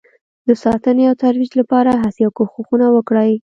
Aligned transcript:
د 0.47 0.49
ساتنې 0.63 1.03
او 1.09 1.15
ترویج 1.23 1.51
لپاره 1.61 1.99
هڅې 2.03 2.21
او 2.25 2.31
کوښښونه 2.37 2.87
وکړئ 2.91 3.31